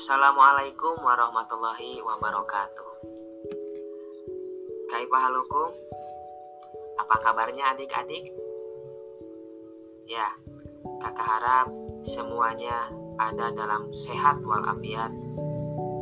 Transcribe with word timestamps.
Assalamualaikum 0.00 0.96
warahmatullahi 1.04 2.00
wabarakatuh. 2.00 2.88
Kaipahalukum? 4.88 5.76
Apa 7.04 7.20
kabarnya 7.20 7.76
adik-adik? 7.76 8.32
Ya, 10.08 10.24
kakak 11.04 11.20
harap 11.20 11.68
semuanya 12.00 12.88
ada 13.20 13.52
dalam 13.52 13.92
sehat 13.92 14.40
walafiat. 14.40 15.12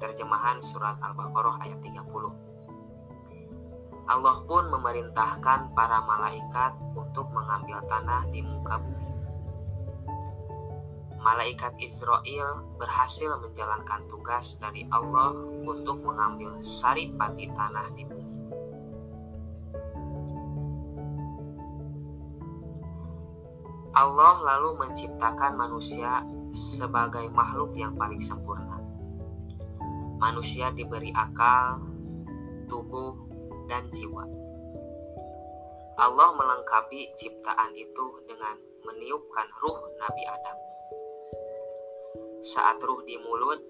Terjemahan 0.00 0.60
surat 0.64 0.96
Al-Baqarah 1.00 1.60
ayat 1.64 1.80
30. 1.80 2.51
Allah 4.10 4.42
pun 4.50 4.66
memerintahkan 4.66 5.74
para 5.78 5.98
malaikat 6.02 6.74
untuk 6.98 7.30
mengambil 7.30 7.78
tanah 7.86 8.26
di 8.34 8.42
muka 8.42 8.82
bumi. 8.82 9.10
Malaikat 11.22 11.78
Israel 11.78 12.66
berhasil 12.82 13.30
menjalankan 13.38 14.10
tugas 14.10 14.58
dari 14.58 14.90
Allah 14.90 15.30
untuk 15.62 16.02
mengambil 16.02 16.58
saripati 16.58 17.46
tanah 17.54 17.86
di 17.94 18.02
bumi. 18.10 18.38
Allah 23.92 24.34
lalu 24.42 24.82
menciptakan 24.82 25.54
manusia 25.54 26.26
sebagai 26.50 27.28
makhluk 27.30 27.76
yang 27.78 27.94
paling 27.94 28.18
sempurna. 28.18 28.82
Manusia 30.18 30.74
diberi 30.74 31.14
akal, 31.14 31.86
tubuh, 32.66 33.21
dan 33.72 33.88
jiwa. 33.88 34.28
Allah 35.96 36.28
melengkapi 36.36 37.16
ciptaan 37.16 37.72
itu 37.72 38.20
dengan 38.28 38.60
meniupkan 38.84 39.48
ruh 39.64 39.80
Nabi 39.96 40.24
Adam. 40.28 40.58
Saat 42.44 42.84
ruh 42.84 43.00
di 43.08 43.16
mulut, 43.16 43.64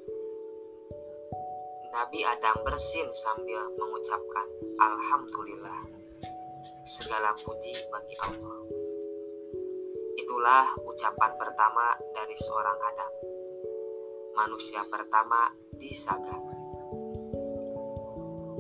Nabi 1.95 2.27
Adam 2.27 2.67
bersin 2.67 3.07
sambil 3.15 3.63
mengucapkan 3.79 4.51
Alhamdulillah. 4.83 5.87
Segala 6.83 7.39
puji 7.39 7.71
bagi 7.95 8.19
Allah. 8.27 8.59
Itulah 10.19 10.67
ucapan 10.83 11.31
pertama 11.39 11.95
dari 12.11 12.35
seorang 12.35 12.79
Adam. 12.91 13.13
Manusia 14.35 14.83
pertama 14.91 15.47
di 15.79 15.95
Saga. 15.95 16.62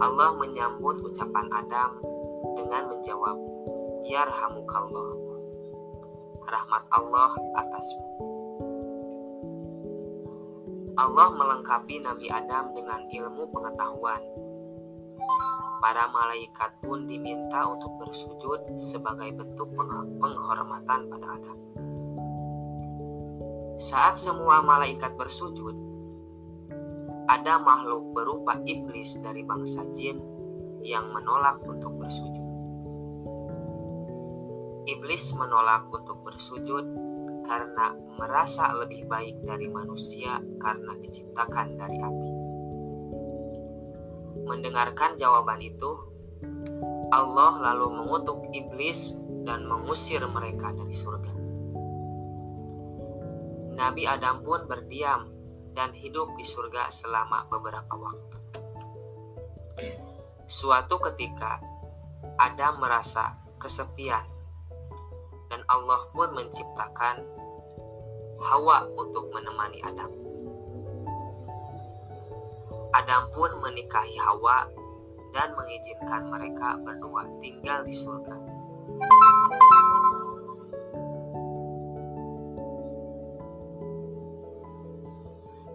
Allah 0.00 0.32
menyambut 0.41 1.04
ucapan 1.04 1.53
Adam 1.53 2.00
dengan 2.56 2.88
menjawab, 2.88 3.36
Yarhamukallah. 4.08 5.10
Rahmat 6.42 6.84
Allah 6.91 7.32
atasmu. 7.60 8.06
Allah 10.97 11.28
melengkapi 11.36 12.00
Nabi 12.04 12.28
Adam 12.32 12.72
dengan 12.72 13.04
ilmu 13.04 13.52
pengetahuan. 13.52 14.20
Para 15.82 16.08
malaikat 16.08 16.78
pun 16.81 17.04
diminta 17.04 17.69
untuk 17.69 17.92
bersujud 18.00 18.72
sebagai 18.78 19.34
bentuk 19.34 19.72
penghormatan 20.20 21.00
pada 21.10 21.26
Adam. 21.36 21.58
Saat 23.76 24.20
semua 24.20 24.62
malaikat 24.62 25.16
bersujud, 25.19 25.91
ada 27.32 27.56
makhluk 27.56 28.12
berupa 28.12 28.60
iblis 28.69 29.16
dari 29.25 29.41
bangsa 29.41 29.88
jin 29.88 30.20
yang 30.84 31.09
menolak 31.16 31.65
untuk 31.65 31.97
bersujud. 31.97 32.44
Iblis 34.84 35.32
menolak 35.41 35.88
untuk 35.88 36.20
bersujud 36.28 36.84
karena 37.48 37.97
merasa 38.20 38.69
lebih 38.76 39.09
baik 39.09 39.41
dari 39.48 39.72
manusia 39.72 40.44
karena 40.60 40.93
diciptakan 41.00 41.81
dari 41.81 41.97
api. 42.04 42.31
Mendengarkan 44.44 45.16
jawaban 45.16 45.64
itu, 45.64 45.91
Allah 47.16 47.72
lalu 47.72 47.97
mengutuk 47.97 48.44
iblis 48.53 49.16
dan 49.49 49.64
mengusir 49.64 50.20
mereka 50.28 50.76
dari 50.76 50.93
surga. 50.93 51.32
Nabi 53.72 54.04
Adam 54.04 54.44
pun 54.44 54.69
berdiam 54.69 55.31
dan 55.72 55.92
hidup 55.96 56.32
di 56.36 56.44
surga 56.44 56.92
selama 56.92 57.48
beberapa 57.48 57.94
waktu. 57.96 58.38
Suatu 60.44 61.00
ketika, 61.00 61.64
Adam 62.36 62.80
merasa 62.84 63.40
kesepian, 63.56 64.24
dan 65.48 65.60
Allah 65.68 66.08
pun 66.12 66.32
menciptakan 66.32 67.24
Hawa 68.42 68.90
untuk 68.98 69.30
menemani 69.30 69.78
Adam. 69.86 70.12
Adam 72.92 73.22
pun 73.32 73.50
menikahi 73.62 74.18
Hawa 74.18 74.66
dan 75.32 75.56
mengizinkan 75.56 76.28
mereka 76.28 76.76
berdua 76.84 77.25
tinggal 77.40 77.86
di 77.86 77.94
surga. 77.94 78.36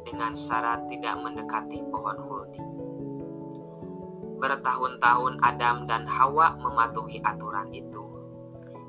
Dengan 0.07 0.31
syarat 0.31 0.87
tidak 0.87 1.19
mendekati 1.19 1.83
pohon 1.91 2.17
huldi. 2.23 2.63
Bertahun-tahun 4.39 5.43
Adam 5.43 5.83
dan 5.83 6.07
Hawa 6.07 6.55
mematuhi 6.55 7.19
aturan 7.19 7.67
itu, 7.75 8.07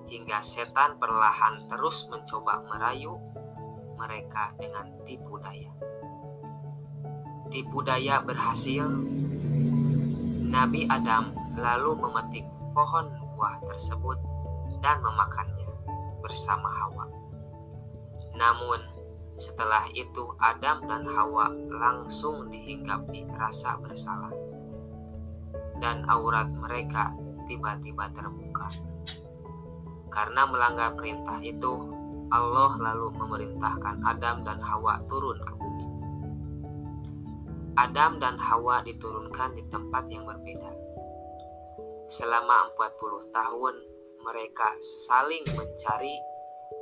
hingga 0.07 0.39
setan 0.39 0.95
perlahan 1.03 1.67
terus 1.67 2.07
mencoba 2.07 2.63
merayu 2.71 3.19
mereka 3.99 4.55
dengan 4.63 4.95
tipu 5.03 5.43
daya. 5.43 5.75
Tipu 7.51 7.83
daya 7.83 8.23
berhasil, 8.23 8.87
Nabi 10.47 10.87
Adam 10.87 11.35
lalu 11.59 11.99
memetik 11.99 12.47
pohon 12.71 13.11
buah 13.35 13.59
tersebut 13.67 14.23
dan 14.79 15.03
memakannya 15.03 15.75
bersama 16.23 16.71
Hawa. 16.71 17.11
Namun, 18.39 18.98
setelah 19.39 19.87
itu 19.95 20.27
Adam 20.43 20.83
dan 20.91 21.07
Hawa 21.07 21.55
langsung 21.71 22.51
dihinggapi 22.51 23.31
rasa 23.39 23.79
bersalah 23.79 24.35
dan 25.79 26.03
aurat 26.11 26.51
mereka 26.51 27.15
tiba-tiba 27.47 28.11
terbuka. 28.11 28.67
Karena 30.11 30.51
melanggar 30.51 30.99
perintah 30.99 31.39
itu, 31.39 31.95
Allah 32.35 32.75
lalu 32.83 33.15
memerintahkan 33.15 34.03
Adam 34.03 34.43
dan 34.43 34.59
Hawa 34.59 35.01
turun 35.07 35.39
ke 35.39 35.55
bumi. 35.55 35.87
Adam 37.79 38.19
dan 38.19 38.37
Hawa 38.43 38.83
diturunkan 38.83 39.55
di 39.55 39.63
tempat 39.71 40.11
yang 40.11 40.27
berbeda. 40.27 40.73
Selama 42.11 42.75
40 42.75 43.31
tahun, 43.31 43.75
mereka 44.27 44.69
saling 45.07 45.47
mencari 45.55 46.19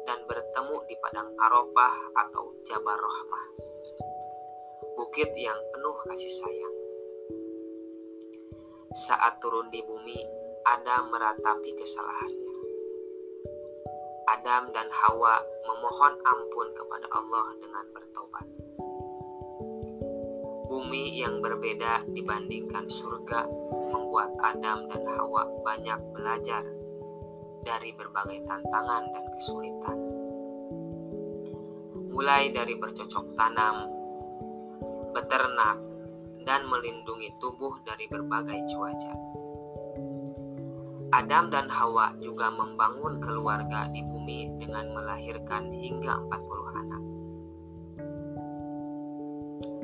dan 0.06 0.22
bertemu 0.30 0.76
di 0.86 0.94
padang 1.02 1.34
Arafah 1.34 1.96
atau 2.14 2.54
Jabal 2.62 2.94
Rahmah. 2.94 3.46
Bukit 4.94 5.34
yang 5.34 5.58
penuh 5.74 5.96
kasih 6.06 6.30
sayang. 6.30 6.76
Saat 8.94 9.42
turun 9.42 9.68
di 9.68 9.82
bumi, 9.82 10.16
Adam 10.62 11.10
meratapi 11.10 11.74
kesalahannya. 11.74 12.54
Adam 14.26 14.70
dan 14.70 14.88
Hawa 14.88 15.42
memohon 15.66 16.14
ampun 16.22 16.68
kepada 16.72 17.06
Allah 17.10 17.46
dengan 17.60 17.84
bertobat. 17.90 18.46
Bumi 20.70 21.18
yang 21.18 21.42
berbeda 21.42 22.06
dibandingkan 22.14 22.86
surga 22.86 23.46
membuat 23.90 24.34
Adam 24.42 24.86
dan 24.90 25.02
Hawa 25.06 25.50
banyak 25.62 26.00
belajar 26.14 26.75
dari 27.66 27.90
berbagai 27.98 28.46
tantangan 28.46 29.10
dan 29.10 29.24
kesulitan. 29.34 29.98
Mulai 32.14 32.54
dari 32.54 32.78
bercocok 32.78 33.34
tanam, 33.34 33.90
beternak, 35.10 35.82
dan 36.46 36.62
melindungi 36.70 37.34
tubuh 37.42 37.74
dari 37.82 38.06
berbagai 38.06 38.70
cuaca. 38.70 39.14
Adam 41.10 41.50
dan 41.50 41.66
Hawa 41.66 42.14
juga 42.22 42.54
membangun 42.54 43.18
keluarga 43.18 43.90
di 43.90 44.02
bumi 44.06 44.54
dengan 44.62 44.94
melahirkan 44.94 45.74
hingga 45.74 46.22
40 46.30 46.80
anak. 46.82 47.02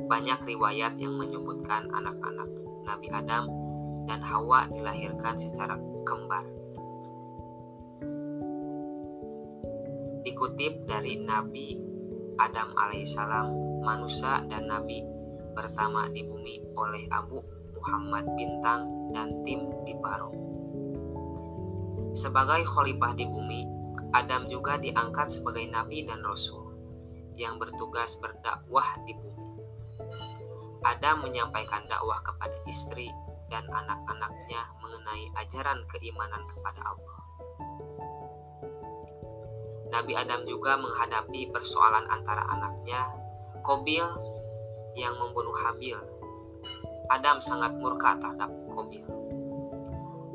Banyak 0.07 0.39
riwayat 0.47 0.93
yang 0.99 1.15
menyebutkan 1.19 1.89
anak-anak 1.91 2.49
Nabi 2.87 3.07
Adam 3.11 3.47
dan 4.07 4.19
Hawa 4.23 4.67
dilahirkan 4.71 5.35
secara 5.39 5.79
kembar. 6.03 6.62
Dikutip 10.33 10.89
dari 10.89 11.21
Nabi 11.21 11.77
Adam 12.41 12.73
alaihissalam, 12.73 13.53
manusia 13.85 14.41
dan 14.49 14.65
Nabi 14.65 15.05
pertama 15.53 16.09
di 16.09 16.25
bumi 16.25 16.73
oleh 16.73 17.05
Abu 17.13 17.37
Muhammad 17.77 18.25
Bintang 18.33 19.13
dan 19.13 19.45
tim 19.45 19.61
di 19.85 19.93
Baro. 19.93 20.33
Sebagai 22.17 22.65
khalifah 22.65 23.13
di 23.13 23.29
bumi, 23.29 23.61
Adam 24.17 24.49
juga 24.49 24.81
diangkat 24.81 25.29
sebagai 25.29 25.69
nabi 25.69 26.01
dan 26.09 26.25
rasul 26.25 26.65
yang 27.37 27.61
bertugas 27.61 28.17
berdakwah 28.17 28.89
di 29.05 29.13
bumi. 29.13 29.45
Adam 30.81 31.29
menyampaikan 31.29 31.85
dakwah 31.85 32.17
kepada 32.25 32.57
istri 32.65 33.05
dan 33.53 33.69
anak-anaknya 33.69 34.65
mengenai 34.81 35.29
ajaran 35.45 35.85
keimanan 35.93 36.41
kepada 36.49 36.81
Allah. 36.81 37.22
Nabi 39.93 40.17
Adam 40.17 40.41
juga 40.49 40.73
menghadapi 40.81 41.53
persoalan 41.53 42.09
antara 42.09 42.41
anaknya, 42.49 43.13
Kobil 43.61 44.01
yang 44.97 45.13
membunuh 45.21 45.53
Habil. 45.53 45.93
Adam 47.13 47.37
sangat 47.37 47.77
murka 47.77 48.17
terhadap 48.17 48.49
Kobil. 48.73 49.05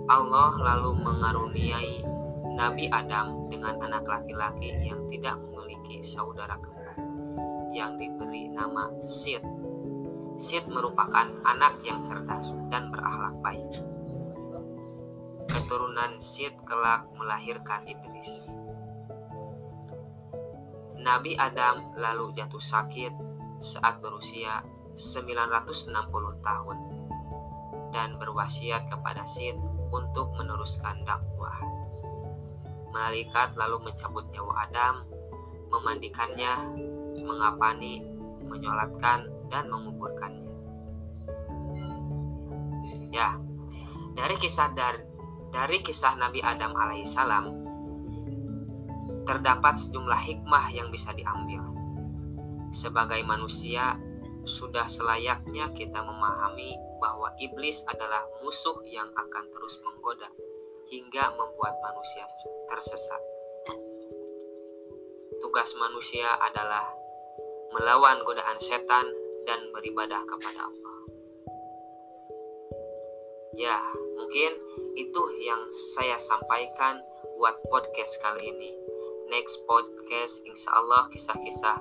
Allah 0.07 0.55
lalu 0.63 1.03
mengaruniai 1.03 2.07
Nabi 2.55 2.87
Adam 2.87 3.51
dengan 3.51 3.83
anak 3.83 4.07
laki-laki 4.07 4.79
yang 4.87 5.03
tidak 5.11 5.35
memiliki 5.51 6.07
saudara 6.07 6.55
kembar, 6.63 6.95
yang 7.75 7.99
diberi 7.99 8.55
nama 8.55 8.95
Sid. 9.03 9.43
Sid 10.39 10.71
merupakan 10.71 11.35
anak 11.43 11.83
yang 11.83 11.99
cerdas 11.99 12.55
dan 12.71 12.95
berakhlak 12.95 13.35
baik. 13.43 13.75
Keturunan 15.51 16.23
Sid 16.23 16.55
kelak 16.63 17.11
melahirkan 17.19 17.83
Idris. 17.91 18.55
Nabi 21.09 21.33
Adam 21.41 21.97
lalu 21.97 22.37
jatuh 22.37 22.61
sakit 22.61 23.17
saat 23.57 24.05
berusia 24.05 24.61
960 24.93 25.97
tahun 26.45 26.79
dan 27.97 28.21
berwasiat 28.21 28.93
kepada 28.93 29.25
Sid 29.25 29.57
untuk 29.89 30.37
meneruskan 30.37 31.01
dakwah. 31.09 31.65
Malaikat 32.93 33.57
lalu 33.57 33.89
mencabut 33.89 34.29
nyawa 34.37 34.69
Adam, 34.69 35.09
memandikannya, 35.73 36.77
mengapani, 37.17 38.05
menyolatkan, 38.45 39.33
dan 39.49 39.65
menguburkannya. 39.73 40.53
Ya, 43.17 43.41
dari 44.13 44.37
kisah 44.37 44.77
dari, 44.77 45.09
dari 45.57 45.81
kisah 45.81 46.21
Nabi 46.21 46.45
Adam 46.45 46.77
alaihissalam 46.77 47.68
terdapat 49.29 49.77
sejumlah 49.77 50.17
hikmah 50.25 50.73
yang 50.73 50.89
bisa 50.89 51.13
diambil. 51.13 51.61
Sebagai 52.73 53.21
manusia, 53.29 54.01
sudah 54.49 54.89
selayaknya 54.89 55.69
kita 55.77 56.01
memahami 56.01 56.73
bahwa 56.97 57.37
iblis 57.37 57.85
adalah 57.93 58.25
musuh 58.41 58.81
yang 58.89 59.13
akan 59.13 59.45
terus 59.53 59.77
menggoda 59.85 60.33
hingga 60.89 61.37
membuat 61.37 61.77
manusia 61.85 62.25
tersesat. 62.73 63.21
Tugas 65.45 65.77
manusia 65.77 66.33
adalah 66.49 66.89
melawan 67.77 68.25
godaan 68.25 68.57
setan 68.57 69.05
dan 69.45 69.61
beribadah 69.77 70.25
kepada 70.25 70.61
Allah. 70.65 70.97
Ya, 73.53 73.77
mungkin 74.17 74.57
itu 74.97 75.23
yang 75.45 75.69
saya 75.95 76.17
sampaikan 76.17 77.05
buat 77.37 77.61
podcast 77.69 78.23
kali 78.25 78.57
ini 78.57 78.88
next 79.29 79.69
podcast 79.69 80.45
insya 80.49 80.73
Allah 80.73 81.09
kisah-kisah 81.13 81.77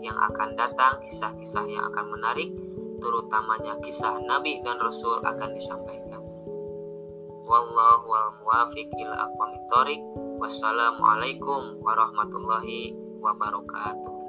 yang 0.00 0.16
akan 0.30 0.56
datang, 0.56 1.00
kisah-kisah 1.04 1.64
yang 1.66 1.84
akan 1.92 2.14
menarik, 2.14 2.52
terutamanya 3.00 3.80
kisah 3.82 4.20
Nabi 4.24 4.60
dan 4.62 4.78
Rasul 4.78 5.20
akan 5.24 5.50
disampaikan. 5.56 6.22
Wallahu 7.48 8.06
wal 8.06 8.30
muwafiq 8.40 8.86
ila 8.94 9.26
aqwamit 9.26 9.64
Wassalamualaikum 10.40 11.82
warahmatullahi 11.82 12.96
wabarakatuh. 13.20 14.19